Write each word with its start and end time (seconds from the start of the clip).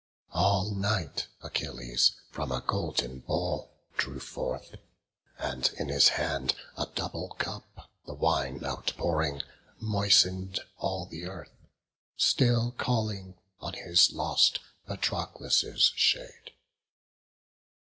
All 0.33 0.71
night 0.71 1.27
Achilles 1.43 2.13
from 2.31 2.51
a 2.51 2.59
golden 2.65 3.19
bowl 3.19 3.69
Drew 3.97 4.19
forth, 4.19 4.73
and, 5.37 5.69
in 5.77 5.89
his 5.89 6.07
hand 6.09 6.55
a 6.75 6.87
double 6.87 7.29
cup, 7.37 7.87
The 8.07 8.15
wine 8.15 8.65
outpouring, 8.65 9.43
moisten'd 9.79 10.59
all 10.79 11.05
the 11.05 11.25
earth, 11.25 11.51
Still 12.17 12.71
calling 12.71 13.35
on 13.59 13.73
his 13.73 14.11
lost 14.11 14.57
Patroclus' 14.87 15.91
shade. 15.95 16.53